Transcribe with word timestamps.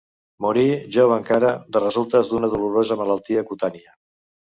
Morí, 0.43 0.61
jove 0.95 1.13
encara, 1.21 1.51
de 1.77 1.81
resultes 1.83 2.31
d'una 2.31 2.49
dolorosa 2.55 2.99
malaltia 3.03 3.45
cutània. 3.51 3.93